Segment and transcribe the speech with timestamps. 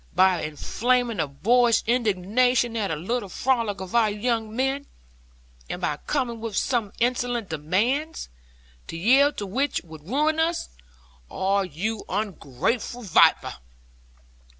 [0.15, 4.87] By inflaming the boorish indignation at a little frolic of our young men;
[5.69, 8.27] and by coming with insolent demands,
[8.87, 10.69] to yield to which would ruin us.
[11.29, 13.57] Ah, you ungrateful viper!'